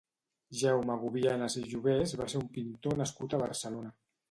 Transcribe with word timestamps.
Jaume 0.61 0.95
Gubianas 1.03 1.59
i 1.61 1.63
Jovés 1.75 2.15
va 2.23 2.29
ser 2.35 2.41
un 2.41 2.51
pintor 2.57 2.99
nascut 3.05 3.39
a 3.39 3.45
Barcelona. 3.47 3.97